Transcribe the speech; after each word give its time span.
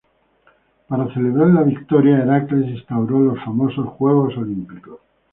Para 0.87 1.13
celebrar 1.13 1.49
la 1.49 1.61
victoria, 1.61 2.17
Heracles 2.23 2.65
instauró 2.71 3.19
los 3.19 3.39
famosos 3.45 3.87
juegos 3.89 4.35
olímpicos. 4.35 4.97